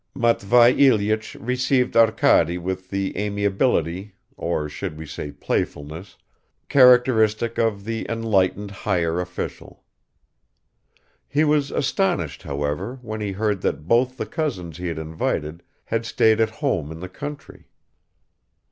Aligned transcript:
Matvei 0.15 0.73
Ilyich 0.79 1.37
received 1.39 1.95
Arkady 1.95 2.57
with 2.57 2.89
the 2.89 3.15
amiability, 3.19 4.15
or 4.35 4.67
should 4.67 4.97
we 4.97 5.05
say 5.05 5.31
playfulness, 5.31 6.17
characteristic 6.69 7.59
of 7.59 7.85
the 7.85 8.07
enlightened 8.09 8.71
higher 8.71 9.19
official. 9.21 9.83
He 11.27 11.43
was 11.43 11.69
astonished, 11.69 12.41
however, 12.41 12.97
when 13.03 13.21
he 13.21 13.33
heard 13.33 13.61
that 13.61 13.87
both 13.87 14.17
the 14.17 14.25
cousins 14.25 14.77
he 14.77 14.87
had 14.87 14.97
invited 14.97 15.61
had 15.85 16.03
stayed 16.07 16.41
at 16.41 16.49
home 16.49 16.91
in 16.91 16.99
the 16.99 17.07
country. 17.07 17.69